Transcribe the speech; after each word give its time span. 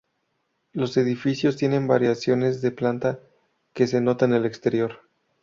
Los 0.71 0.97
edificios 0.97 1.57
tienen 1.57 1.85
variaciones 1.85 2.63
de 2.63 2.71
planta, 2.71 3.19
que 3.71 3.85
se 3.85 4.01
notan 4.01 4.31
en 4.31 4.37
el 4.37 4.45
exterior. 4.47 5.01